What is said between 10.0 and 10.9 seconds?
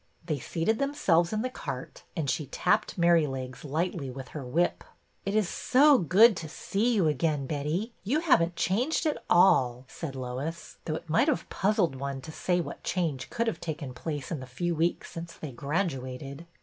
Lois,